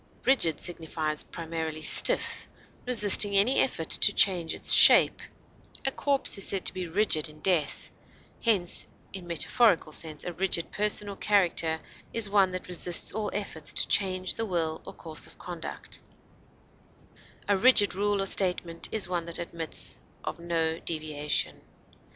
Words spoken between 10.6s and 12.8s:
person or character is one that